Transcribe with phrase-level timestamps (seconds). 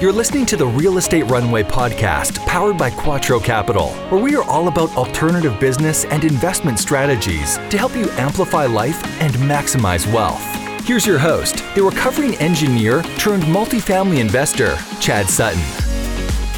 [0.00, 4.44] You're listening to the Real Estate Runway podcast, powered by Quattro Capital, where we are
[4.44, 10.40] all about alternative business and investment strategies to help you amplify life and maximize wealth.
[10.86, 15.60] Here's your host, the recovering engineer turned multifamily investor, Chad Sutton.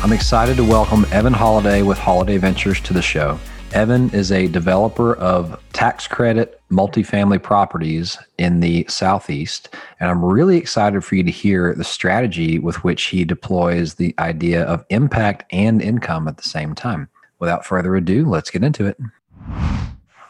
[0.04, 3.40] I'm excited to welcome Evan Holladay with Holladay Ventures to the show.
[3.72, 9.74] Evan is a developer of tax credit multifamily properties in the Southeast.
[9.98, 14.14] And I'm really excited for you to hear the strategy with which he deploys the
[14.18, 17.08] idea of impact and income at the same time.
[17.38, 18.98] Without further ado, let's get into it.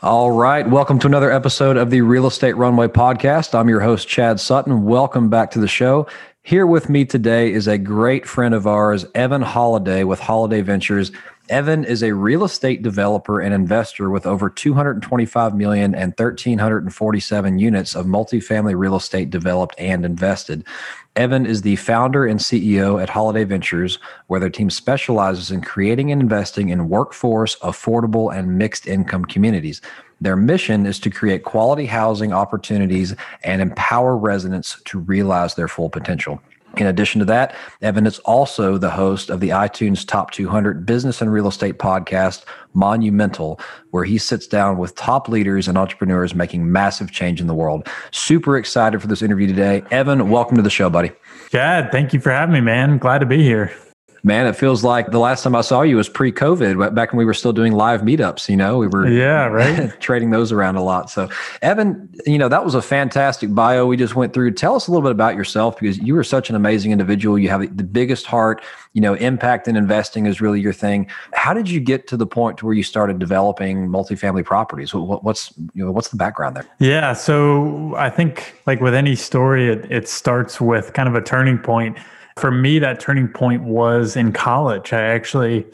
[0.03, 0.69] All right.
[0.69, 3.59] Welcome to another episode of the Real Estate Runway podcast.
[3.59, 4.85] I'm your host, Chad Sutton.
[4.85, 6.07] Welcome back to the show.
[6.45, 11.13] Here with me today is a great friend of ours, Evan Holladay with Holladay Ventures.
[11.53, 17.95] Evan is a real estate developer and investor with over 225 million and 1347 units
[17.95, 20.65] of multifamily real estate developed and invested.
[21.15, 26.11] Evan is the founder and CEO at Holladay Ventures, where their team specializes in creating
[26.11, 29.83] and investing in workforce, affordable, and mixed income communities.
[30.23, 33.15] Their mission is to create quality housing opportunities
[33.45, 36.41] and empower residents to realize their full potential.
[36.77, 41.21] In addition to that, Evan is also the host of the iTunes Top 200 Business
[41.21, 46.73] and Real Estate podcast, Monumental, where he sits down with top leaders and entrepreneurs making
[46.73, 47.89] massive change in the world.
[48.11, 49.83] Super excited for this interview today.
[49.91, 51.13] Evan, welcome to the show, buddy.
[51.51, 52.97] Chad, thank you for having me, man.
[52.97, 53.71] Glad to be here.
[54.25, 57.25] Man, it feels like the last time I saw you was pre-COVID, back when we
[57.25, 58.49] were still doing live meetups.
[58.49, 61.11] You know, we were yeah, right, trading those around a lot.
[61.11, 61.29] So,
[61.61, 64.53] Evan, you know, that was a fantastic bio we just went through.
[64.53, 67.37] Tell us a little bit about yourself because you are such an amazing individual.
[67.37, 68.63] You have the biggest heart.
[68.93, 71.09] You know, impact and investing is really your thing.
[71.33, 74.93] How did you get to the point to where you started developing multifamily properties?
[74.95, 76.67] what's you know what's the background there?
[76.79, 81.23] Yeah, so I think like with any story, it, it starts with kind of a
[81.23, 81.99] turning point
[82.37, 84.93] for me, that turning point was in college.
[84.93, 85.67] I actually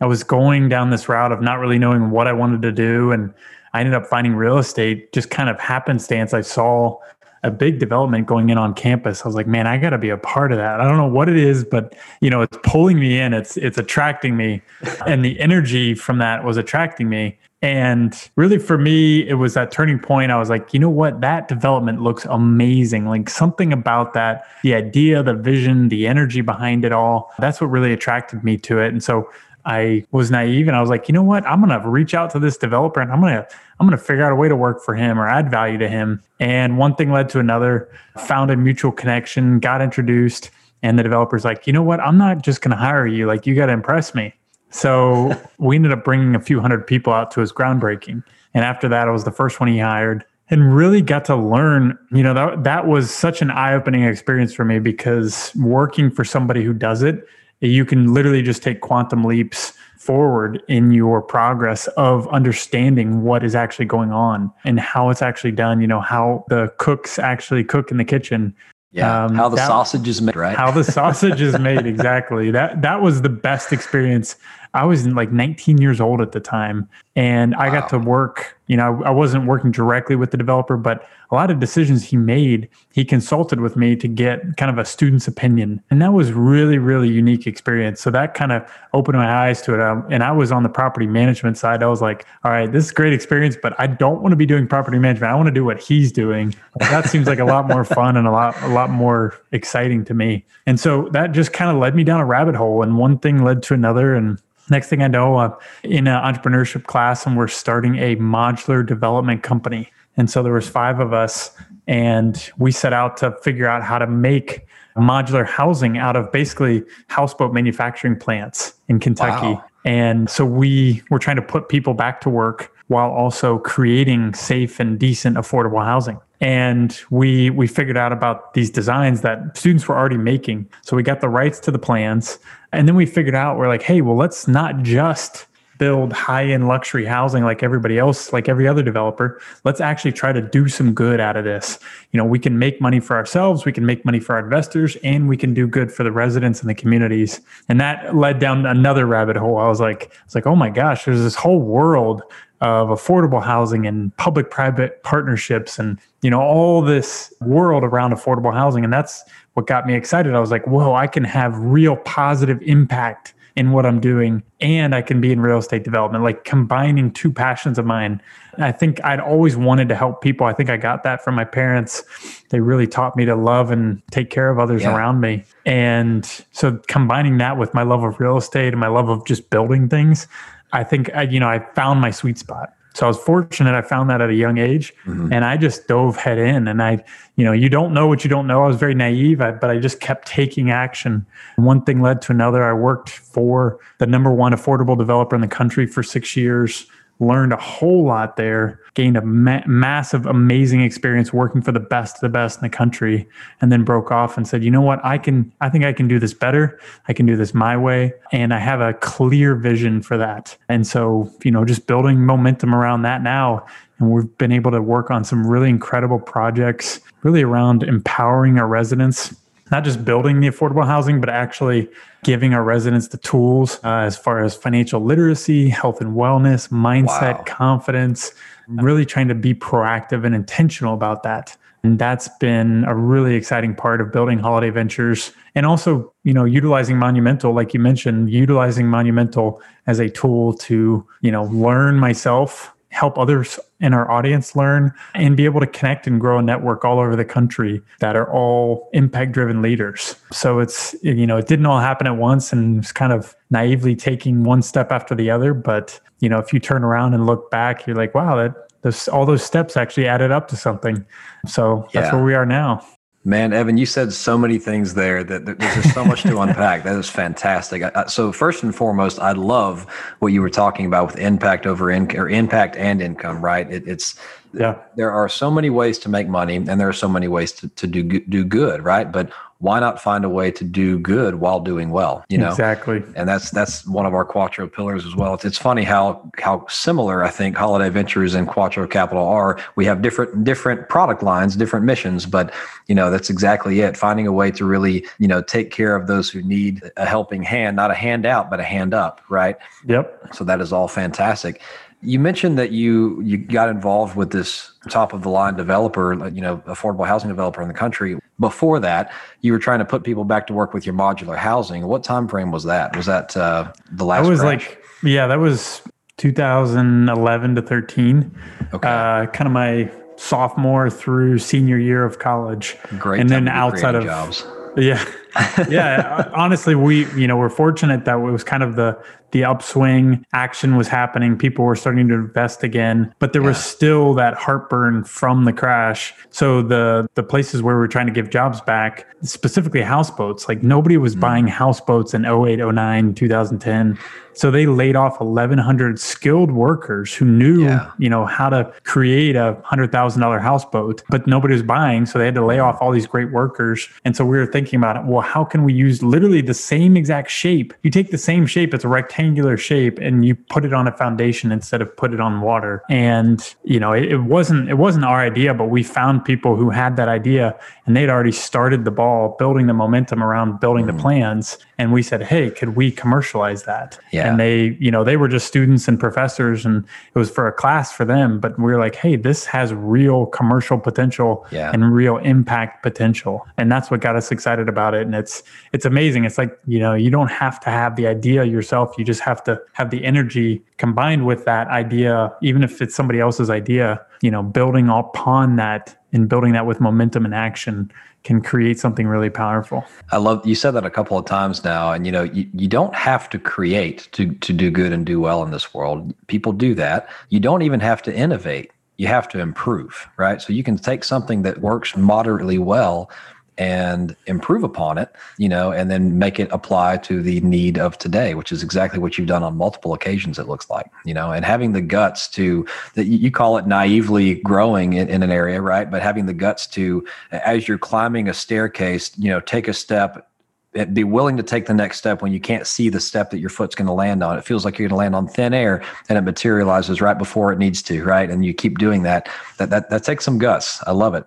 [0.00, 3.12] I was going down this route of not really knowing what I wanted to do,
[3.12, 3.32] and
[3.74, 5.12] I ended up finding real estate.
[5.12, 6.98] Just kind of happenstance, I saw
[7.42, 9.22] a big development going in on campus.
[9.22, 10.80] I was like, man, I got to be a part of that.
[10.80, 13.32] I don't know what it is, but you know, it's pulling me in.
[13.32, 14.62] It's it's attracting me,
[15.06, 17.38] and the energy from that was attracting me.
[17.62, 20.32] And really, for me, it was that turning point.
[20.32, 21.20] I was like, you know what?
[21.20, 23.06] That development looks amazing.
[23.06, 27.30] Like something about that, the idea, the vision, the energy behind it all.
[27.38, 28.88] That's what really attracted me to it.
[28.88, 29.30] And so
[29.66, 31.46] I was naive and I was like, you know what?
[31.46, 33.46] I'm going to reach out to this developer and I'm going to
[33.78, 35.88] I'm going to figure out a way to work for him or add value to
[35.88, 36.22] him.
[36.38, 40.50] And one thing led to another, found a mutual connection, got introduced,
[40.82, 42.00] and the developer's like, "You know what?
[42.00, 43.26] I'm not just going to hire you.
[43.26, 44.34] Like you got to impress me."
[44.70, 48.22] So we ended up bringing a few hundred people out to his groundbreaking.
[48.54, 51.98] And after that, I was the first one he hired and really got to learn.
[52.10, 56.24] You know, that, that was such an eye opening experience for me because working for
[56.24, 57.26] somebody who does it,
[57.60, 63.54] you can literally just take quantum leaps forward in your progress of understanding what is
[63.54, 67.90] actually going on and how it's actually done, you know, how the cooks actually cook
[67.90, 68.54] in the kitchen
[68.92, 70.56] yeah, um, how the that, sausage is made, right?
[70.56, 72.50] How the sausage is made, exactly.
[72.50, 74.34] That that was the best experience.
[74.74, 77.80] I was like 19 years old at the time, and I wow.
[77.80, 78.56] got to work.
[78.68, 82.16] You know, I wasn't working directly with the developer, but a lot of decisions he
[82.16, 86.32] made, he consulted with me to get kind of a student's opinion, and that was
[86.32, 88.00] really, really unique experience.
[88.00, 89.80] So that kind of opened my eyes to it.
[89.80, 91.82] Um, and I was on the property management side.
[91.82, 94.46] I was like, all right, this is great experience, but I don't want to be
[94.46, 95.32] doing property management.
[95.32, 96.54] I want to do what he's doing.
[96.78, 100.14] That seems like a lot more fun and a lot, a lot more exciting to
[100.14, 100.44] me.
[100.66, 103.42] And so that just kind of led me down a rabbit hole, and one thing
[103.42, 107.48] led to another, and next thing I know, uh, in an entrepreneurship class, and we're
[107.48, 109.90] starting a modular development company.
[110.16, 111.50] And so there was five of us,
[111.86, 114.66] and we set out to figure out how to make
[114.96, 119.54] modular housing out of basically houseboat manufacturing plants in Kentucky.
[119.54, 119.64] Wow.
[119.84, 124.80] And so we were trying to put people back to work while also creating safe
[124.80, 129.96] and decent affordable housing and we we figured out about these designs that students were
[129.96, 132.38] already making so we got the rights to the plans
[132.72, 135.46] and then we figured out we're like hey well let's not just
[135.80, 140.42] build high-end luxury housing like everybody else like every other developer let's actually try to
[140.42, 141.78] do some good out of this.
[142.12, 144.98] You know we can make money for ourselves we can make money for our investors
[145.02, 147.40] and we can do good for the residents and the communities.
[147.70, 149.56] And that led down another rabbit hole.
[149.56, 152.22] I was like it's like oh my gosh there's this whole world
[152.60, 158.52] of affordable housing and public private partnerships and you know all this world around affordable
[158.52, 158.84] housing.
[158.84, 159.24] And that's
[159.54, 160.34] what got me excited.
[160.34, 164.94] I was like whoa i can have real positive impact in what I'm doing and
[164.94, 168.20] I can be in real estate development, like combining two passions of mine.
[168.58, 170.46] I think I'd always wanted to help people.
[170.46, 172.02] I think I got that from my parents.
[172.50, 174.94] They really taught me to love and take care of others yeah.
[174.94, 175.44] around me.
[175.64, 179.50] And so combining that with my love of real estate and my love of just
[179.50, 180.26] building things,
[180.72, 182.74] I think I, you know, I found my sweet spot.
[183.00, 185.32] So I was fortunate I found that at a young age mm-hmm.
[185.32, 187.02] and I just dove head in and I,
[187.36, 188.62] you know, you don't know what you don't know.
[188.62, 191.24] I was very naive, but I just kept taking action.
[191.56, 192.62] One thing led to another.
[192.62, 196.88] I worked for the number one affordable developer in the country for six years
[197.20, 202.16] learned a whole lot there, gained a ma- massive, amazing experience working for the best
[202.16, 203.28] of the best in the country,
[203.60, 206.08] and then broke off and said, you know what, I can, I think I can
[206.08, 206.80] do this better.
[207.08, 208.14] I can do this my way.
[208.32, 210.56] And I have a clear vision for that.
[210.68, 213.66] And so, you know, just building momentum around that now.
[213.98, 218.66] And we've been able to work on some really incredible projects, really around empowering our
[218.66, 219.36] residents
[219.70, 221.88] not just building the affordable housing, but actually
[222.24, 227.38] giving our residents the tools uh, as far as financial literacy, health and wellness, mindset,
[227.38, 227.44] wow.
[227.46, 228.32] confidence,
[228.68, 231.56] really trying to be proactive and intentional about that.
[231.82, 236.44] And that's been a really exciting part of building Holladay Ventures and also, you know,
[236.44, 242.74] utilizing Monumental, like you mentioned, utilizing Monumental as a tool to, you know, learn myself
[242.90, 246.84] help others in our audience learn and be able to connect and grow a network
[246.84, 250.16] all over the country that are all impact driven leaders.
[250.32, 253.94] So it's, you know, it didn't all happen at once and it's kind of naively
[253.94, 255.54] taking one step after the other.
[255.54, 259.08] But, you know, if you turn around and look back, you're like, wow, that those,
[259.08, 261.04] all those steps actually added up to something.
[261.46, 262.14] So that's yeah.
[262.14, 262.84] where we are now.
[263.22, 266.84] Man, Evan, you said so many things there that, there's just so much to unpack.
[266.84, 267.82] That is fantastic.
[267.82, 269.84] I, so first and foremost, I love
[270.20, 273.44] what you were talking about with impact over in, or impact and income.
[273.44, 273.70] Right?
[273.70, 274.18] It, it's
[274.54, 274.78] yeah.
[274.96, 277.68] There are so many ways to make money, and there are so many ways to,
[277.68, 278.82] to do do good.
[278.82, 279.12] Right?
[279.12, 282.50] But why not find a way to do good while doing well you know?
[282.50, 283.02] Exactly.
[283.14, 285.34] And that's that's one of our quattro pillars as well.
[285.34, 289.58] It's, it's funny how how similar i think holladay ventures and quattro capital are.
[289.76, 292.52] We have different different product lines different missions but
[292.86, 293.96] you know that's exactly it.
[293.96, 297.42] Finding a way to really you know take care of those who need a helping
[297.42, 299.56] hand not a hand out but a hand up right?
[299.86, 300.34] Yep.
[300.34, 301.60] So that is all fantastic
[302.02, 306.40] you mentioned that you you got involved with this top of the line developer, you
[306.40, 308.18] know, affordable housing developer in the country.
[308.38, 309.12] Before that,
[309.42, 311.86] you were trying to put people back to work with your modular housing.
[311.86, 312.96] What time frame was that?
[312.96, 314.24] Was that uh, the last?
[314.24, 314.68] That was crash?
[314.68, 315.82] like yeah, that was
[316.16, 318.38] 2011 to 13.
[318.72, 322.78] Okay, uh, kind of my sophomore through senior year of college.
[322.98, 324.46] Great, and then outside of jobs.
[324.76, 325.04] Yeah,
[325.68, 326.30] yeah.
[326.34, 328.98] honestly, we you know we're fortunate that it was kind of the
[329.32, 333.48] the upswing action was happening people were starting to invest again but there yeah.
[333.48, 338.06] was still that heartburn from the crash so the the places where we are trying
[338.06, 341.20] to give jobs back specifically houseboats like nobody was mm.
[341.20, 343.98] buying houseboats in 08 09 2010
[344.32, 347.90] so they laid off 1,100 skilled workers who knew, yeah.
[347.98, 352.06] you know, how to create a hundred thousand dollar houseboat, but nobody was buying.
[352.06, 353.88] So they had to lay off all these great workers.
[354.04, 355.04] And so we were thinking about it.
[355.20, 357.74] Well, how can we use literally the same exact shape?
[357.82, 360.92] You take the same shape, it's a rectangular shape, and you put it on a
[360.96, 362.82] foundation instead of put it on water.
[362.88, 366.70] And you know, it, it wasn't it wasn't our idea, but we found people who
[366.70, 370.96] had that idea, and they'd already started the ball, building the momentum around building mm.
[370.96, 371.58] the plans.
[371.80, 373.98] And we said, hey, could we commercialize that?
[374.12, 374.28] Yeah.
[374.28, 376.84] And they, you know, they were just students and professors and
[377.14, 378.38] it was for a class for them.
[378.38, 381.70] But we were like, hey, this has real commercial potential yeah.
[381.72, 383.46] and real impact potential.
[383.56, 385.06] And that's what got us excited about it.
[385.12, 385.42] And it's
[385.72, 386.24] it's amazing.
[386.24, 388.94] It's like, you know, you don't have to have the idea yourself.
[388.96, 393.18] You just have to have the energy combined with that idea, even if it's somebody
[393.18, 397.90] else's idea, you know, building upon that and building that with momentum and action
[398.22, 399.84] can create something really powerful.
[400.12, 402.68] I love you said that a couple of times now and you know you, you
[402.68, 406.14] don't have to create to to do good and do well in this world.
[406.28, 407.08] People do that.
[407.30, 408.70] You don't even have to innovate.
[408.96, 410.42] You have to improve, right?
[410.42, 413.10] So you can take something that works moderately well
[413.58, 417.98] and improve upon it, you know, and then make it apply to the need of
[417.98, 421.30] today, which is exactly what you've done on multiple occasions, it looks like, you know,
[421.30, 425.60] and having the guts to, that you call it naively growing in, in an area,
[425.60, 425.90] right?
[425.90, 430.30] But having the guts to, as you're climbing a staircase, you know, take a step
[430.74, 433.40] eh, be willing to take the next step when you can't see the step that
[433.40, 434.38] your foot's going to land on.
[434.38, 437.52] It feels like you're going to land on thin air and it materializes right before
[437.52, 438.30] it needs to, right?
[438.30, 439.28] And you keep doing that.
[439.58, 440.82] That that that takes some guts.
[440.86, 441.26] I love it.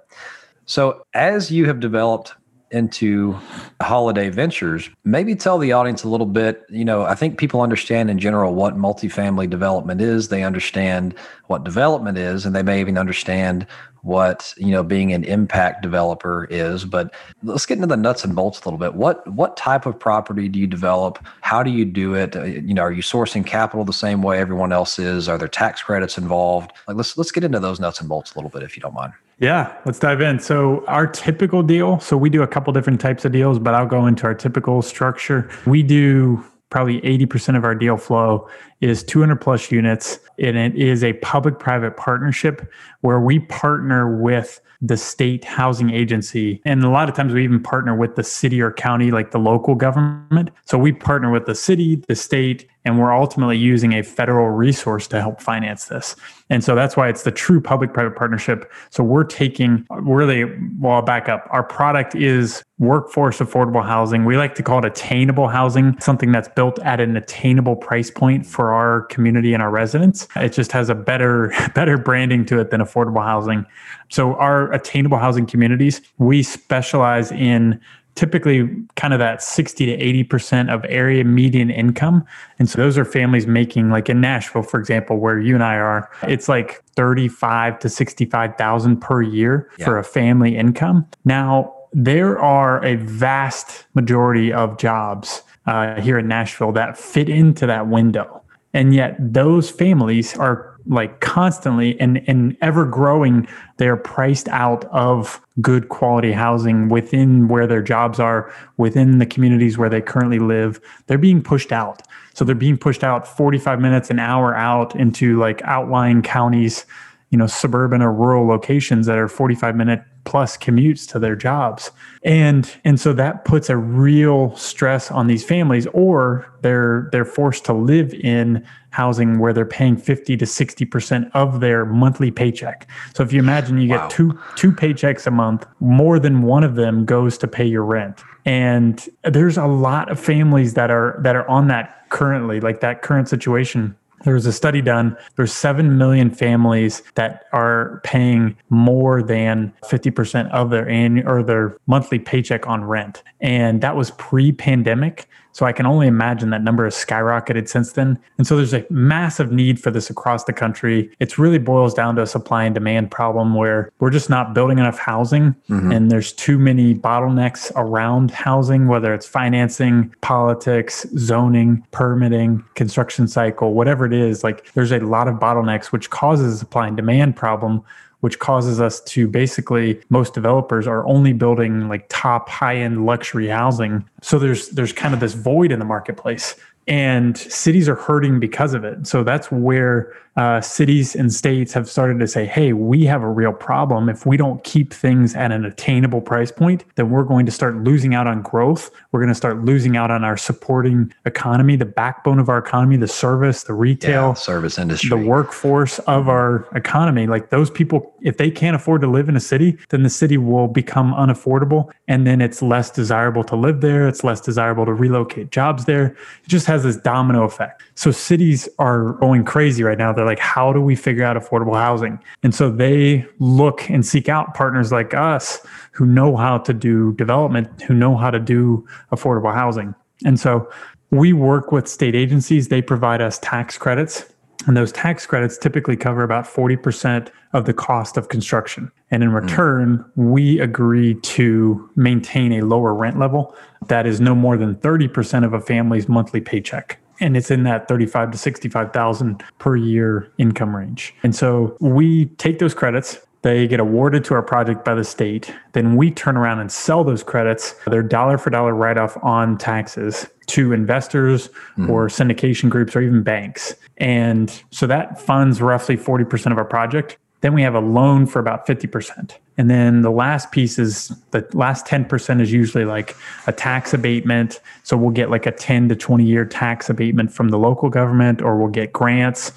[0.66, 2.36] So, as you have developed
[2.72, 3.38] into
[3.82, 6.64] Holladay Ventures, maybe tell the audience a little bit.
[6.70, 10.30] You know, I think people understand in general what multifamily development is.
[10.30, 11.16] They understand
[11.48, 13.68] what development is, and they may even understand
[14.04, 18.36] what you know being an impact developer is but let's get into the nuts and
[18.36, 18.94] bolts a little bit.
[18.94, 21.26] What what type of property do you develop?
[21.42, 22.36] How do you do it?
[22.36, 25.28] Uh, you know are you sourcing capital the same way everyone else is?
[25.28, 26.72] Are there tax credits involved?
[26.88, 28.94] Like let's let's get into those nuts and bolts a little bit if you don't
[28.94, 29.14] mind.
[29.40, 30.40] Yeah, let's dive in.
[30.40, 33.88] So, our typical deal, so we do a couple different types of deals, but I'll
[33.88, 35.50] go into our typical structure.
[35.66, 38.50] We do probably 80% of our deal flow
[38.82, 42.68] is 200 plus units and it is a public private partnership
[43.02, 46.62] where we partner with the state housing agency.
[46.66, 49.40] And a lot of times we even partner with the city or county, like the
[49.40, 50.52] local government.
[50.66, 55.08] So we partner with the city, the state, and we're ultimately using a federal resource
[55.08, 56.18] to help finance this.
[56.50, 58.70] And so that's why it's the true public private partnership.
[58.90, 60.44] So we're taking really,
[60.80, 61.48] well, I'll back up.
[61.50, 64.26] Our product is workforce affordable housing.
[64.26, 68.46] We like to call it attainable housing, something that's built at an attainable price point
[68.46, 70.28] for our community and our residents.
[70.36, 73.66] It just has a better, better branding to it than affordable housing.
[74.14, 77.82] So our attainable housing communities, we specialize in
[78.14, 82.24] typically kind of that 60 to 80% of area median income.
[82.60, 85.78] And so those are families making like in Nashville, for example, where you and I
[85.78, 89.86] are, it's like 35 to 65,000 per year yeah.
[89.86, 91.08] for a family income.
[91.26, 97.66] Now, there are a vast majority of jobs uh, here in Nashville that fit into
[97.66, 98.44] that window.
[98.76, 103.48] And yet those families are like constantly and, and ever growing,
[103.78, 109.78] they're priced out of good quality housing within where their jobs are, within the communities
[109.78, 110.80] where they currently live.
[111.08, 112.02] They're being pushed out.
[112.34, 116.86] So they're being pushed out 45 minutes, an hour out into like outlying counties,
[117.30, 121.92] you know, suburban or rural locations that are 45 minute plus commutes to their jobs.
[122.24, 127.66] And and so that puts a real stress on these families or they're they're forced
[127.66, 132.88] to live in housing where they're paying 50 to 60% of their monthly paycheck.
[133.16, 134.08] So if you imagine you wow.
[134.08, 137.84] get two two paychecks a month, more than one of them goes to pay your
[137.84, 138.24] rent.
[138.46, 143.02] And there's a lot of families that are that are on that currently, like that
[143.02, 145.18] current situation there was a study done.
[145.36, 151.78] There's 7 million families that are paying more than 50% of their annual or their
[151.88, 153.24] monthly paycheck on rent.
[153.42, 155.28] And that was pre pandemic.
[155.54, 158.20] So I can only imagine that number has skyrocketed since then.
[158.38, 161.12] And so there's a massive need for this across the country.
[161.20, 164.80] It really boils down to a supply and demand problem where we're just not building
[164.80, 165.92] enough housing mm-hmm.
[165.92, 173.74] and there's too many bottlenecks around housing, whether it's financing, politics, zoning, permitting, construction cycle,
[173.74, 174.44] whatever it is.
[174.44, 177.84] Like there's a lot of bottlenecks, which causes a supply and demand problem
[178.24, 183.50] which causes us to basically most developers are only building like top high end luxury
[183.50, 184.08] housing.
[184.22, 186.56] So there's there's kind of this void in the marketplace
[186.88, 189.08] and cities are hurting because of it.
[189.08, 193.30] So that's where uh, cities and states have started to say, hey, we have a
[193.30, 194.10] real problem.
[194.10, 197.78] If we don't keep things at an attainable price point, then we're going to start
[197.84, 198.90] losing out on growth.
[199.12, 202.98] We're going to start losing out on our supporting economy, the backbone of our economy,
[202.98, 207.28] the service, the retail, yeah, service industry, the workforce of our economy.
[207.28, 210.38] Like those people, if they can't afford to live in a city, then the city
[210.38, 211.92] will become unaffordable.
[212.08, 214.08] And then it's less desirable to live there.
[214.08, 216.08] It's less desirable to relocate jobs there.
[216.44, 217.84] It just has this domino effect.
[217.96, 220.12] So cities are going crazy right now.
[220.12, 222.20] They're like, how do we figure out affordable housing?
[222.44, 227.14] And so they look and seek out partners like us who know how to do
[227.14, 229.96] development, who know how to do affordable housing.
[230.26, 230.70] And so
[231.12, 232.70] we work with state agencies.
[232.70, 234.26] They provide us tax credits.
[234.66, 238.92] And those tax credits typically cover about 40% of the cost of construction.
[239.12, 239.36] And in hmm.
[239.36, 240.06] return, mm.
[240.16, 243.56] we agree to maintain a lower rent level
[243.88, 247.88] that is no more than 30% of a family's monthly paycheck and it's in that
[247.88, 251.14] 35 to 65,000 per year income range.
[251.24, 255.54] And so we take those credits, they get awarded to our project by the state.
[255.74, 257.76] Then we turn around and sell those credits.
[257.86, 261.90] They're dollar for dollar write off on taxes to investors mm-hmm.
[261.90, 263.76] or syndication groups or even banks.
[263.98, 267.18] And so that funds roughly 40% of our project.
[267.42, 269.38] Then we have a loan for about 50%.
[269.58, 273.14] And then the last piece is the last 10% is usually like
[273.46, 274.62] a tax abatement.
[274.84, 278.42] So we'll get like a 10 to 20 year tax abatement from the local government,
[278.42, 279.52] or we'll get grants,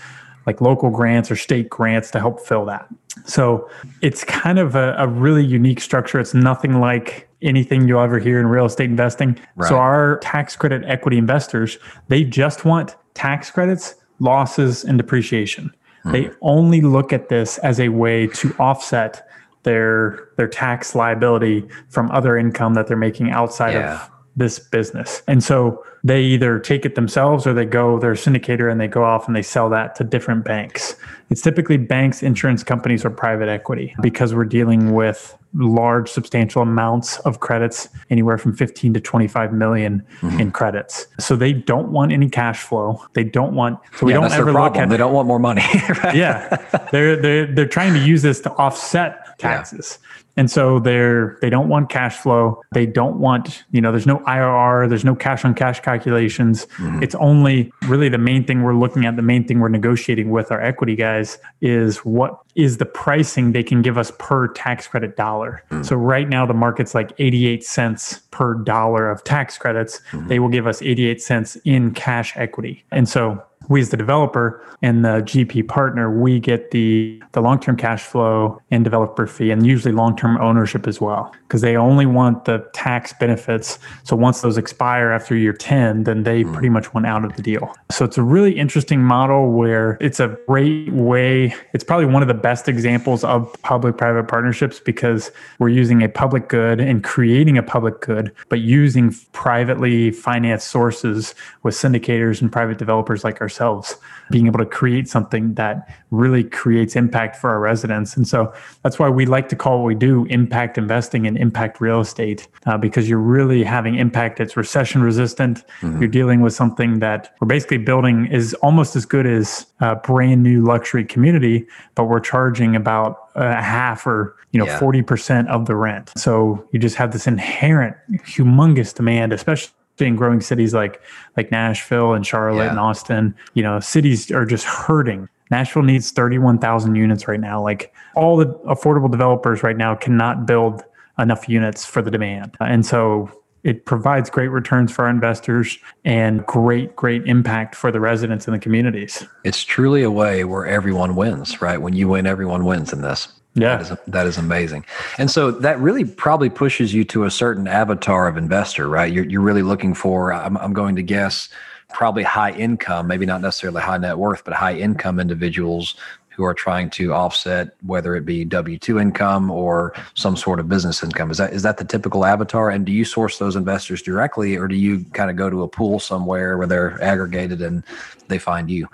[0.46, 2.86] like local grants or state grants to help fill that.
[3.24, 3.68] So
[4.02, 6.20] it's kind of a, a really unique structure.
[6.20, 9.38] It's nothing like anything you'll ever hear in real estate investing.
[9.56, 9.68] Right.
[9.68, 15.74] So our tax credit equity investors, they just want tax credits, losses, and depreciation.
[16.04, 16.12] Hmm.
[16.12, 19.28] They only look at this as a way to offset
[19.64, 23.94] their their tax liability from other income that they're making outside yeah.
[23.94, 25.22] of this business.
[25.26, 28.86] And so they either take it themselves or they go, they're a syndicator and they
[28.86, 30.94] go off and they sell that to different banks.
[31.30, 37.18] It's typically banks, insurance companies, or private equity because we're dealing with large, substantial amounts
[37.20, 40.38] of credits, anywhere from 15 to 25 million mm-hmm.
[40.38, 41.06] in credits.
[41.18, 43.02] So they don't want any cash flow.
[43.14, 45.64] They don't want, so we yeah, don't ever look at, they don't want more money.
[46.04, 46.14] right?
[46.16, 46.56] Yeah.
[46.92, 49.98] They're, they're, they're trying to use this to offset taxes.
[50.00, 50.22] Yeah.
[50.36, 52.62] And so they're they don't want cash flow.
[52.72, 56.66] They don't want, you know, there's no IRR, there's no cash on cash calculations.
[56.76, 57.02] Mm-hmm.
[57.02, 60.52] It's only really the main thing we're looking at, the main thing we're negotiating with
[60.52, 65.16] our equity guys is what is the pricing they can give us per tax credit
[65.16, 65.62] dollar.
[65.70, 65.84] Mm-hmm.
[65.84, 70.00] So right now the market's like 88 cents per dollar of tax credits.
[70.10, 70.28] Mm-hmm.
[70.28, 72.84] They will give us 88 cents in cash equity.
[72.90, 77.76] And so we as the developer and the GP partner, we get the the long-term
[77.76, 82.44] cash flow and developer fee and usually long-term ownership as well because they only want
[82.44, 83.78] the tax benefits.
[84.04, 86.52] So once those expire after year 10, then they mm.
[86.52, 87.74] pretty much went out of the deal.
[87.90, 91.54] So it's a really interesting model where it's a great way.
[91.72, 96.48] It's probably one of the best examples of public-private partnerships because we're using a public
[96.48, 102.78] good and creating a public good, but using privately financed sources with syndicators and private
[102.78, 103.96] developers like ourselves
[104.30, 108.16] being able to create something that really creates impact for our residents.
[108.16, 111.80] And so that's why we like to call what we do impact investing and impact
[111.80, 115.64] real estate, uh, because you're really having impact that's recession resistant.
[115.80, 116.00] Mm-hmm.
[116.00, 120.42] You're dealing with something that we're basically building is almost as good as a brand
[120.42, 124.80] new luxury community, but we're charging about a half or you know yeah.
[124.80, 126.10] 40% of the rent.
[126.16, 131.00] So you just have this inherent humongous demand, especially in growing cities like
[131.36, 132.70] like Nashville and Charlotte yeah.
[132.70, 135.28] and Austin, you know, cities are just hurting.
[135.50, 137.62] Nashville needs 31,000 units right now.
[137.62, 140.82] Like all the affordable developers right now cannot build
[141.18, 142.56] enough units for the demand.
[142.60, 143.30] And so
[143.66, 148.52] it provides great returns for our investors and great, great impact for the residents in
[148.52, 149.24] the communities.
[149.44, 151.78] It's truly a way where everyone wins, right?
[151.78, 153.28] When you win, everyone wins in this.
[153.56, 153.78] Yeah.
[153.78, 154.84] That is, that is amazing.
[155.18, 159.12] And so that really probably pushes you to a certain avatar of investor, right?
[159.12, 161.48] You're, you're really looking for, I'm, I'm going to guess,
[161.88, 165.94] probably high income, maybe not necessarily high net worth, but high income individuals
[166.28, 170.68] who are trying to offset whether it be W two income or some sort of
[170.68, 171.30] business income.
[171.30, 172.68] Is that is that the typical avatar?
[172.68, 175.68] And do you source those investors directly, or do you kind of go to a
[175.68, 177.82] pool somewhere where they're aggregated and
[178.28, 178.86] they find you?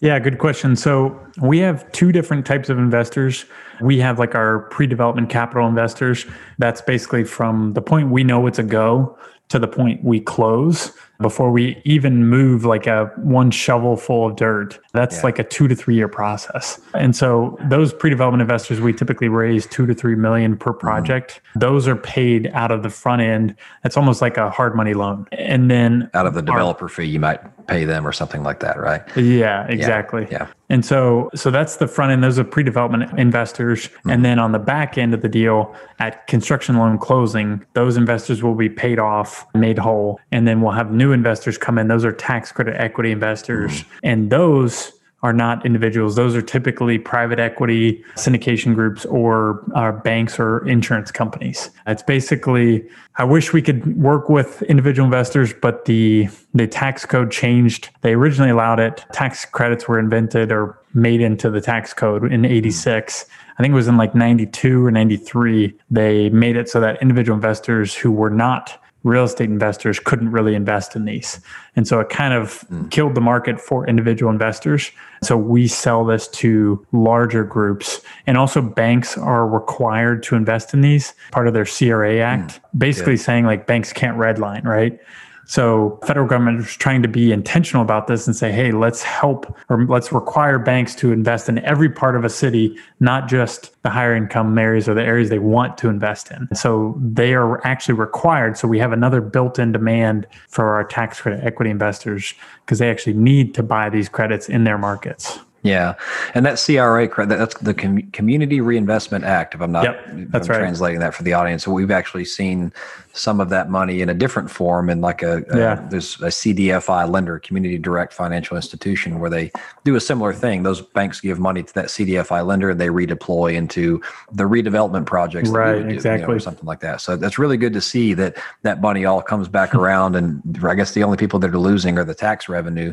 [0.00, 0.76] Yeah, good question.
[0.76, 3.46] So we have two different types of investors.
[3.80, 6.26] We have like our pre development capital investors.
[6.58, 10.92] That's basically from the point we know it's a go to the point we close
[11.20, 14.78] before we even move like a one shovel full of dirt.
[14.92, 15.22] That's yeah.
[15.22, 16.80] like a two to three year process.
[16.94, 20.80] And so those pre-development investors, we typically raise two to three million per mm-hmm.
[20.80, 21.40] project.
[21.50, 21.60] Mm-hmm.
[21.60, 23.56] Those are paid out of the front end.
[23.84, 25.26] It's almost like a hard money loan.
[25.32, 28.60] And then out of the developer our, fee, you might pay them or something like
[28.60, 29.02] that, right?
[29.16, 30.26] Yeah, exactly.
[30.30, 30.38] Yeah.
[30.38, 30.48] yeah.
[30.68, 32.24] And so so that's the front end.
[32.24, 33.88] Those are pre-development investors.
[33.88, 34.10] Mm-hmm.
[34.10, 38.42] And then on the back end of the deal at construction loan closing, those investors
[38.42, 41.88] will be paid off, made whole, and then we'll have new investors come in.
[41.88, 43.72] Those are tax credit equity investors.
[43.72, 43.98] Mm-hmm.
[44.02, 46.14] And those are not individuals.
[46.14, 51.70] Those are typically private equity syndication groups or uh, banks or insurance companies.
[51.86, 57.30] It's basically, I wish we could work with individual investors, but the, the tax code
[57.30, 57.88] changed.
[58.02, 59.04] They originally allowed it.
[59.12, 63.26] Tax credits were invented or made into the tax code in 86.
[63.58, 65.74] I think it was in like 92 or 93.
[65.90, 70.56] They made it so that individual investors who were not real estate investors couldn't really
[70.56, 71.40] invest in these.
[71.76, 72.90] And so it kind of mm.
[72.90, 74.90] killed the market for individual investors.
[75.22, 78.00] So we sell this to larger groups.
[78.26, 82.78] And also, banks are required to invest in these, part of their CRA Act, mm.
[82.78, 83.22] basically yeah.
[83.22, 84.98] saying like banks can't redline, right?
[85.46, 89.56] So federal government is trying to be intentional about this and say, hey, let's help
[89.68, 93.90] or let's require banks to invest in every part of a city, not just the
[93.90, 96.48] higher income areas or the areas they want to invest in.
[96.54, 98.58] So they are actually required.
[98.58, 103.14] So we have another built-in demand for our tax credit equity investors because they actually
[103.14, 105.38] need to buy these credits in their markets.
[105.66, 105.94] Yeah,
[106.34, 109.54] and that CRA that's the Com- Community Reinvestment Act.
[109.54, 110.58] If I'm not, yep, that's I'm right.
[110.58, 111.64] translating that for the audience.
[111.64, 112.72] So we've actually seen
[113.16, 117.10] some of that money in a different form, in like a, a there's a CDFI
[117.10, 119.50] lender, Community Direct Financial Institution, where they
[119.84, 120.62] do a similar thing.
[120.62, 124.02] Those banks give money to that CDFI lender, and they redeploy into
[124.32, 125.82] the redevelopment projects, right?
[125.82, 127.00] Do, exactly, you know, or something like that.
[127.00, 130.74] So that's really good to see that that money all comes back around, and I
[130.74, 132.92] guess the only people that are losing are the tax revenue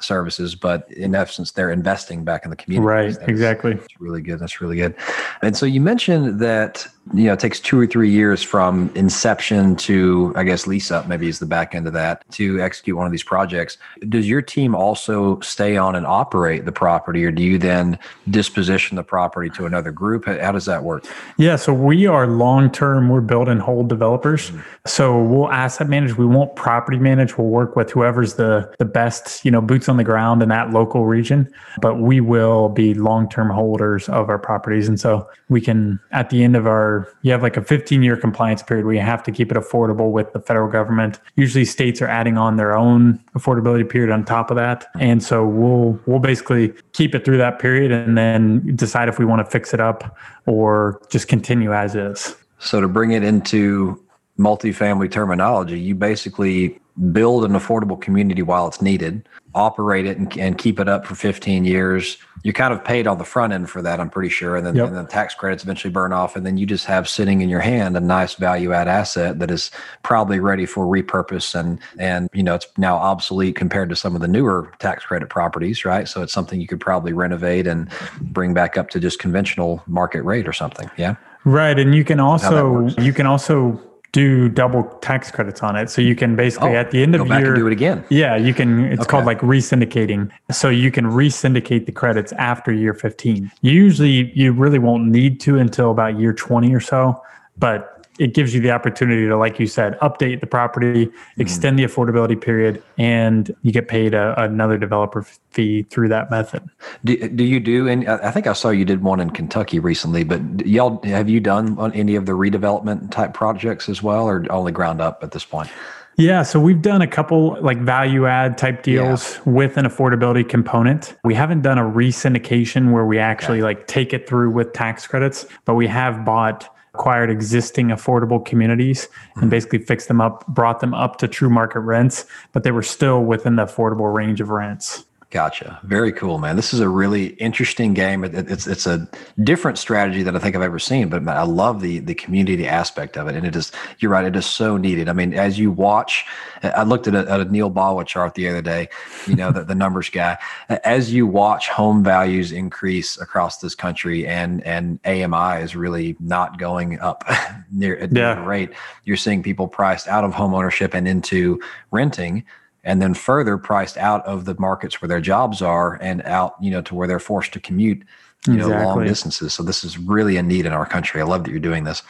[0.00, 2.86] services, but in essence, they're investing back in the community.
[2.86, 3.74] Right, exactly.
[3.74, 4.38] That's really good.
[4.38, 4.94] That's really good.
[5.42, 9.76] And so you mentioned that you know it takes two or three years from inception
[9.76, 13.04] to I guess lease up maybe is the back end of that to execute one
[13.04, 13.76] of these projects.
[14.08, 17.98] Does your team also stay on and operate the property, or do you then
[18.30, 20.24] disposition the property to another group?
[20.24, 21.04] How does that work?
[21.36, 23.10] Yeah, so we are long term.
[23.10, 24.50] We're build and hold developers.
[24.50, 24.60] Mm-hmm.
[24.86, 26.16] So we'll asset manage.
[26.16, 27.36] We won't property manage.
[27.36, 30.70] We'll work with whoever's the the best you know boots on the ground in that
[30.70, 31.52] local region.
[31.80, 36.30] But we will be long term holders of our properties, and so we can at
[36.30, 39.22] the end of our you have like a 15 year compliance period where you have
[39.24, 41.20] to keep it affordable with the federal government.
[41.36, 44.86] Usually states are adding on their own affordability period on top of that.
[44.98, 49.24] And so we'll we'll basically keep it through that period and then decide if we
[49.24, 52.36] want to fix it up or just continue as is.
[52.58, 54.02] So to bring it into
[54.38, 56.80] multifamily terminology, you basically
[57.12, 61.16] build an affordable community while it's needed, operate it and, and, keep it up for
[61.16, 62.18] 15 years.
[62.44, 64.56] You're kind of paid on the front end for that, I'm pretty sure.
[64.56, 64.88] And then, yep.
[64.88, 66.36] and then tax credits eventually burn off.
[66.36, 69.50] And then you just have sitting in your hand a nice value add asset that
[69.50, 69.72] is
[70.04, 74.20] probably ready for repurpose and, and, you know, it's now obsolete compared to some of
[74.20, 76.06] the newer tax credit properties, right?
[76.06, 80.22] So it's something you could probably renovate and bring back up to just conventional market
[80.22, 80.88] rate or something.
[80.96, 81.16] Yeah.
[81.44, 81.78] Right.
[81.78, 83.80] And you can also, you can also
[84.14, 85.90] do double tax credits on it.
[85.90, 88.04] So you can basically oh, at the end of go year do it again.
[88.08, 88.84] Yeah, you can.
[88.84, 89.10] It's okay.
[89.10, 90.30] called like resyndicating.
[90.52, 93.50] So you can resyndicate the credits after year 15.
[93.60, 97.20] Usually, you really won't need to until about year 20 or so.
[97.58, 101.40] But it gives you the opportunity to, like you said, update the property, mm-hmm.
[101.40, 106.68] extend the affordability period, and you get paid a, another developer fee through that method.
[107.04, 107.88] Do, do you do?
[107.88, 111.40] And I think I saw you did one in Kentucky recently, but y'all have you
[111.40, 115.32] done on any of the redevelopment type projects as well, or only ground up at
[115.32, 115.70] this point?
[116.16, 119.52] Yeah, so we've done a couple like value add type deals yeah.
[119.52, 121.16] with an affordability component.
[121.24, 123.64] We haven't done a re syndication where we actually okay.
[123.64, 129.08] like take it through with tax credits, but we have bought acquired existing affordable communities
[129.34, 129.48] and hmm.
[129.50, 133.24] basically fixed them up, brought them up to true market rents, but they were still
[133.24, 135.04] within the affordable range of rents.
[135.34, 135.80] Gotcha.
[135.82, 136.54] Very cool, man.
[136.54, 138.22] This is a really interesting game.
[138.22, 139.08] It, it's it's a
[139.42, 143.16] different strategy that I think I've ever seen, but I love the the community aspect
[143.16, 143.34] of it.
[143.34, 145.08] And it is, you're right, it is so needed.
[145.08, 146.24] I mean, as you watch,
[146.62, 148.88] I looked at a, at a Neal Bawa chart the other day,
[149.26, 150.38] you know, the, the numbers guy.
[150.68, 156.60] As you watch home values increase across this country, and and AMI is really not
[156.60, 157.24] going up
[157.72, 158.36] near at yeah.
[158.36, 158.70] the rate,
[159.02, 162.44] you're seeing people priced out of home ownership and into renting
[162.84, 166.70] and then further priced out of the markets where their jobs are and out, you
[166.70, 168.04] know, to where they're forced to commute,
[168.46, 168.76] you exactly.
[168.76, 169.54] know, long distances.
[169.54, 171.20] So this is really a need in our country.
[171.20, 172.02] I love that you're doing this.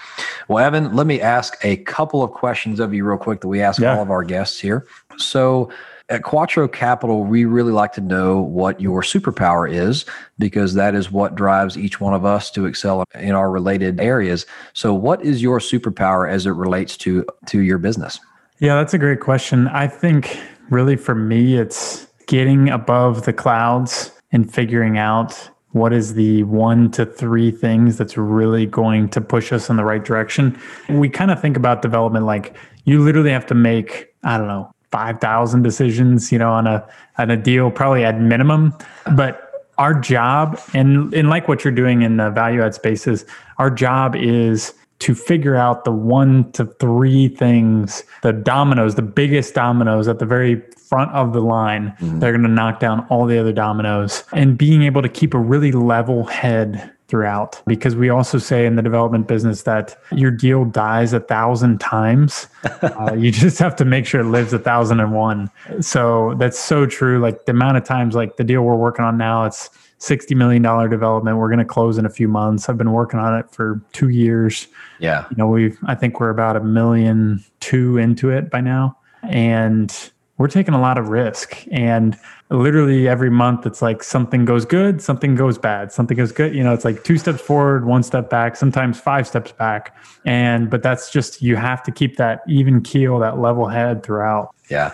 [0.48, 3.62] Well, Evan, let me ask a couple of questions of you real quick that we
[3.62, 3.96] ask yeah.
[3.96, 4.86] all of our guests here.
[5.16, 5.70] So
[6.10, 10.04] at Quattro Capital, we really like to know what your superpower is
[10.38, 14.44] because that is what drives each one of us to excel in our related areas.
[14.74, 18.20] So, what is your superpower as it relates to to your business?
[18.58, 19.66] Yeah, that's a great question.
[19.68, 20.38] I think
[20.70, 26.90] really for me, it's getting above the clouds and figuring out what is the one
[26.92, 30.58] to three things that's really going to push us in the right direction.
[30.88, 34.72] We kind of think about development like you literally have to make, I don't know,
[34.92, 36.86] 5,000 decisions, you know, on a
[37.18, 38.72] on a deal probably at minimum,
[39.16, 43.24] but our job and and like what you're doing in the value add spaces,
[43.58, 44.72] our job is
[45.04, 50.24] to figure out the one to three things, the dominoes, the biggest dominoes at the
[50.24, 51.90] very front of the line.
[52.00, 52.20] Mm-hmm.
[52.20, 55.38] They're going to knock down all the other dominoes and being able to keep a
[55.38, 57.60] really level head throughout.
[57.66, 62.46] Because we also say in the development business that your deal dies a thousand times.
[62.82, 65.50] uh, you just have to make sure it lives a thousand and one.
[65.80, 67.20] So that's so true.
[67.20, 69.68] Like the amount of times, like the deal we're working on now, it's
[70.04, 71.38] $60 million development.
[71.38, 72.68] We're going to close in a few months.
[72.68, 74.68] I've been working on it for two years.
[74.98, 75.26] Yeah.
[75.30, 78.98] You know, we've, I think we're about a million two into it by now.
[79.22, 81.64] And we're taking a lot of risk.
[81.70, 82.18] And
[82.50, 86.54] literally every month, it's like something goes good, something goes bad, something goes good.
[86.54, 89.96] You know, it's like two steps forward, one step back, sometimes five steps back.
[90.24, 94.54] And, but that's just, you have to keep that even keel, that level head throughout.
[94.70, 94.92] Yeah,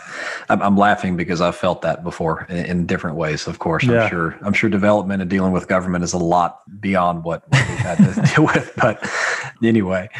[0.48, 3.46] I'm, I'm laughing because I've felt that before in, in different ways.
[3.46, 4.08] Of course, I'm yeah.
[4.08, 4.36] sure.
[4.42, 7.98] I'm sure development and dealing with government is a lot beyond what, what we've had
[7.98, 8.72] to deal with.
[8.76, 9.08] But
[9.62, 10.10] anyway,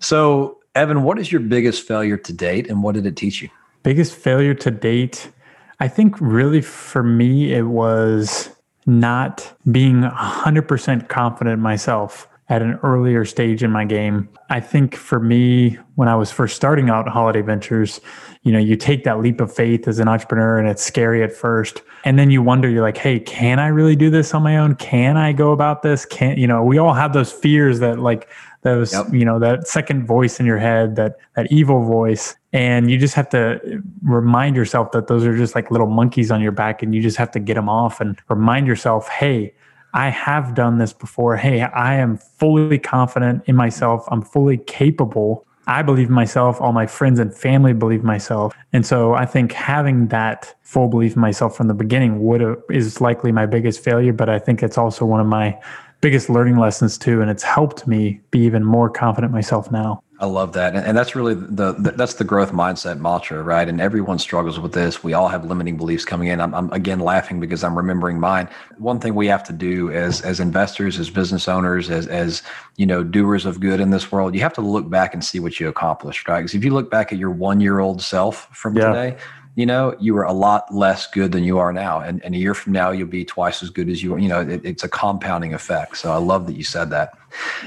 [0.00, 3.50] so Evan, what is your biggest failure to date, and what did it teach you?
[3.86, 5.30] Biggest failure to date,
[5.78, 8.50] I think, really for me, it was
[8.84, 14.28] not being 100% confident myself at an earlier stage in my game.
[14.50, 18.00] I think for me, when I was first starting out Holladay Ventures,
[18.42, 21.32] you know, you take that leap of faith as an entrepreneur and it's scary at
[21.32, 21.82] first.
[22.04, 24.74] And then you wonder, you're like, hey, can I really do this on my own?
[24.74, 26.04] Can I go about this?
[26.04, 28.28] Can you know, we all have those fears that like
[28.66, 29.06] those, yep.
[29.12, 32.36] you know, that second voice in your head, that that evil voice.
[32.52, 36.42] And you just have to remind yourself that those are just like little monkeys on
[36.42, 39.54] your back and you just have to get them off and remind yourself, hey,
[39.94, 41.36] I have done this before.
[41.36, 44.04] Hey, I am fully confident in myself.
[44.10, 45.46] I'm fully capable.
[45.68, 46.60] I believe in myself.
[46.60, 48.52] All my friends and family believe in myself.
[48.72, 52.58] And so I think having that full belief in myself from the beginning would have,
[52.68, 54.12] is likely my biggest failure.
[54.12, 55.58] But I think it's also one of my
[56.00, 57.20] biggest learning lessons too.
[57.20, 60.02] And it's helped me be even more confident myself now.
[60.18, 63.68] I love that, and that's really the, the, that's the growth mindset mantra, right?
[63.68, 65.04] And everyone struggles with this.
[65.04, 66.40] We all have limiting beliefs coming in.
[66.40, 68.48] I'm, I'm, again laughing because I'm remembering mine.
[68.78, 72.42] One thing we have to do as as investors, as business owners, as as
[72.76, 75.38] you know, doers of good in this world, you have to look back and see
[75.38, 76.38] what you accomplished, right?
[76.38, 78.86] Because if you look back at your one year old self from yeah.
[78.86, 79.16] today,
[79.56, 81.98] you know, you were a lot less good than you are now.
[81.98, 84.16] And, and a year from now, you'll be twice as good as you.
[84.18, 85.96] You know, it, it's a compounding effect.
[85.96, 87.16] So I love that you said that.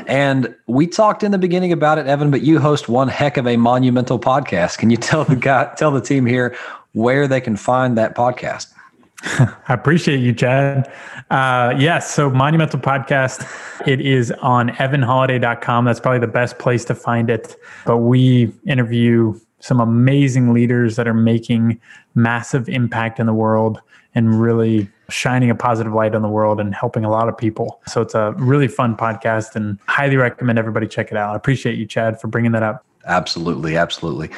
[0.05, 3.47] And we talked in the beginning about it, Evan, but you host one heck of
[3.47, 4.77] a monumental podcast.
[4.77, 6.55] Can you tell the guy, tell the team here
[6.93, 8.67] where they can find that podcast?
[9.23, 10.91] I appreciate you, Chad.
[11.31, 13.45] Uh, yes, so Monumental Podcast,
[13.85, 15.85] it is on evanholladay.com.
[15.85, 17.57] That's probably the best place to find it.
[17.85, 21.79] But we interview some amazing leaders that are making
[22.15, 23.81] massive impact in the world
[24.15, 27.81] and really shining a positive light on the world and helping a lot of people.
[27.87, 31.33] So it's a really fun podcast and highly recommend everybody check it out.
[31.33, 32.85] I appreciate you, Chad, for bringing that up.
[33.05, 34.29] Absolutely, absolutely.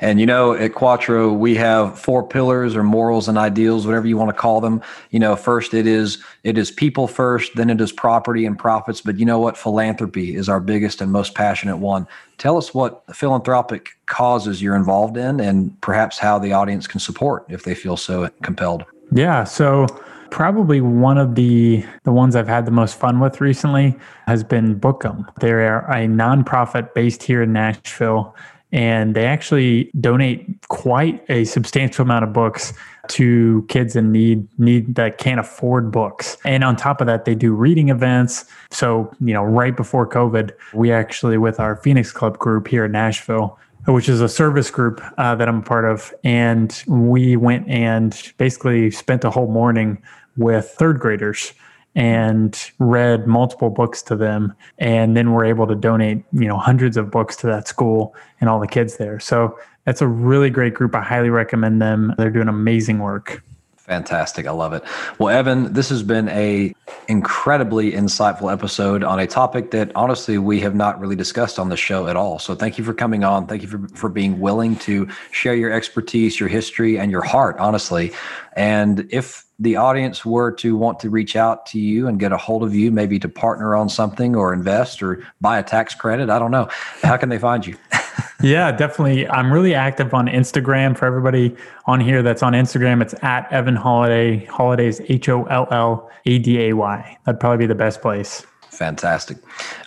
[0.00, 4.16] And you know, at Quattro, we have four pillars or morals and ideals, whatever you
[4.16, 4.82] want to call them.
[5.10, 9.00] You know, first it is it is people first, then it is property and profits.
[9.00, 9.56] But you know what?
[9.56, 12.06] Philanthropy is our biggest and most passionate one.
[12.38, 17.44] Tell us what philanthropic causes you're involved in and perhaps how the audience can support
[17.48, 18.84] if they feel so compelled.
[19.10, 19.44] Yeah.
[19.44, 19.86] So
[20.30, 24.78] probably one of the the ones I've had the most fun with recently has been
[24.78, 25.26] Book'em.
[25.40, 28.34] They're a nonprofit based here in Nashville,
[28.72, 32.72] and they actually donate quite a substantial amount of books
[33.08, 36.36] to kids in need need that can't afford books.
[36.44, 38.44] And on top of that, they do reading events.
[38.70, 42.92] So, you know, right before COVID, we actually with our Phoenix Club group here in
[42.92, 46.12] Nashville, which is a service group uh, that I'm a part of.
[46.24, 50.02] And we went and basically spent a whole morning
[50.36, 51.52] with third graders
[51.94, 54.52] and read multiple books to them.
[54.78, 58.50] And then we're able to donate you know hundreds of books to that school and
[58.50, 59.20] all the kids there.
[59.20, 60.94] So that's a really great group.
[60.94, 62.14] I highly recommend them.
[62.16, 63.42] They're doing amazing work
[63.84, 64.46] Fantastic.
[64.46, 64.82] I love it.
[65.18, 66.74] Well, Evan, this has been a
[67.06, 71.76] incredibly insightful episode on a topic that honestly we have not really discussed on the
[71.76, 72.38] show at all.
[72.38, 73.46] So thank you for coming on.
[73.46, 77.58] Thank you for, for being willing to share your expertise, your history, and your heart,
[77.58, 78.10] honestly.
[78.56, 82.38] And if the audience were to want to reach out to you and get a
[82.38, 86.30] hold of you, maybe to partner on something or invest or buy a tax credit,
[86.30, 86.70] I don't know.
[87.02, 87.76] How can they find you?
[88.42, 89.28] yeah, definitely.
[89.28, 91.56] I'm really active on Instagram for everybody
[91.86, 93.02] on here that's on Instagram.
[93.02, 94.46] It's at Evan Holladay.
[94.46, 97.18] Holladay's H O L L A D A Y.
[97.24, 98.46] That'd probably be the best place.
[98.70, 99.38] Fantastic.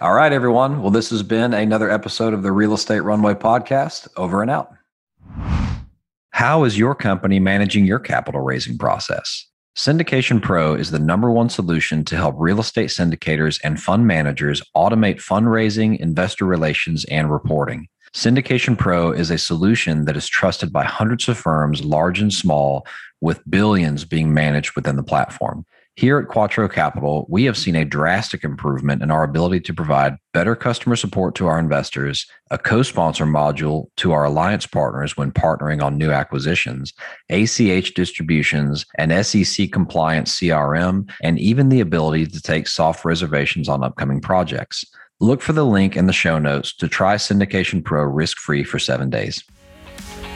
[0.01, 0.81] All right, everyone.
[0.81, 4.07] Well, this has been another episode of the Real Estate Runway podcast.
[4.15, 4.71] Over and out.
[6.31, 9.47] How is your company managing your capital raising process?
[9.77, 14.61] Syndication Pro is the number one solution to help real estate syndicators and fund managers
[14.75, 17.87] automate fundraising, investor relations, and reporting.
[18.13, 22.85] Syndication Pro is a solution that is trusted by hundreds of firms, large and small,
[23.21, 25.65] with billions being managed within the platform.
[25.97, 30.17] Here at Quattro Capital, we have seen a drastic improvement in our ability to provide
[30.31, 35.31] better customer support to our investors, a co sponsor module to our alliance partners when
[35.31, 36.93] partnering on new acquisitions,
[37.29, 43.83] ACH distributions, an SEC compliant CRM, and even the ability to take soft reservations on
[43.83, 44.85] upcoming projects.
[45.19, 48.77] Look for the link in the show notes to try Syndication Pro risk free for
[48.77, 49.43] seven days.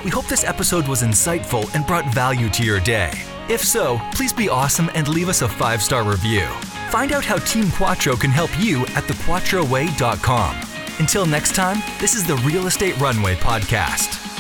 [0.04, 3.12] We hope this episode was insightful and brought value to your day.
[3.48, 6.48] If so, please be awesome and leave us a five star review.
[6.90, 10.62] Find out how Team Quattro can help you at thequattroway.com.
[11.00, 14.31] Until next time, this is the Real Estate Runway Podcast.